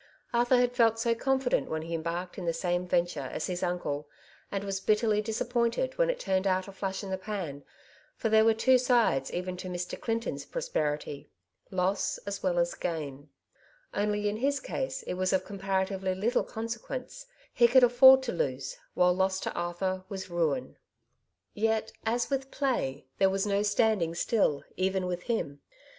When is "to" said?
9.55-9.67, 18.23-18.31, 19.41-19.53